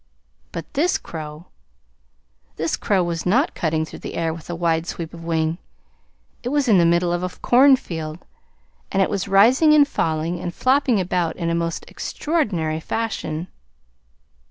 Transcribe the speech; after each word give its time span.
But 0.51 0.73
this 0.73 0.97
crow 0.97 1.49
This 2.55 2.75
crow 2.75 3.03
was 3.03 3.23
not 3.23 3.53
cutting 3.53 3.85
through 3.85 3.99
the 3.99 4.15
air 4.15 4.33
with 4.33 4.49
a 4.49 4.55
wide 4.55 4.87
sweep 4.87 5.13
of 5.13 5.23
wing. 5.23 5.59
It 6.41 6.49
was 6.49 6.67
in 6.67 6.79
the 6.79 6.87
middle 6.87 7.13
of 7.13 7.21
a 7.21 7.29
cornfield, 7.29 8.25
and 8.91 8.99
it 9.03 9.11
was 9.11 9.27
rising 9.27 9.75
and 9.75 9.87
falling 9.87 10.39
and 10.39 10.55
flopping 10.55 10.99
about 10.99 11.35
in 11.35 11.51
a 11.51 11.53
most 11.53 11.85
extraordinary 11.87 12.79
fashion. 12.79 13.47